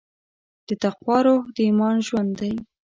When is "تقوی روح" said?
0.83-1.43